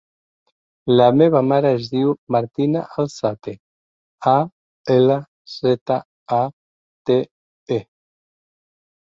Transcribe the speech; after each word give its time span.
La 0.91 1.07
meva 1.21 1.41
mare 1.49 1.73
es 1.79 1.89
diu 1.91 2.13
Martina 2.35 2.81
Alzate: 3.03 3.53
a, 4.33 4.33
ela, 4.95 5.19
zeta, 5.59 6.01
a, 6.41 6.41
te, 7.13 7.21
e. 7.79 7.81